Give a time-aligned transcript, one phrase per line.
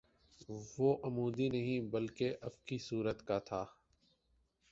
[0.77, 3.63] وہ عمودی نہیں بلکہ افقی صورت کا تھا